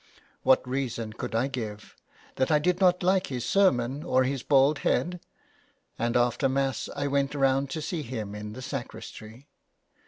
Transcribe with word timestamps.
What 0.41 0.67
reason 0.67 1.13
could 1.13 1.35
I 1.35 1.45
give? 1.45 1.95
that 2.37 2.49
I 2.49 2.57
did 2.57 2.79
not 2.79 3.03
like 3.03 3.27
his 3.27 3.45
sermon 3.45 4.01
or 4.01 4.23
his 4.23 4.41
bald 4.41 4.79
head? 4.79 5.19
And 5.99 6.17
after 6.17 6.49
Mass 6.49 6.89
I 6.95 7.05
went 7.05 7.35
round 7.35 7.69
to 7.69 7.83
see 7.83 8.01
him 8.01 8.33
in 8.33 8.53
the 8.53 8.63
sacristy. 8.63 9.45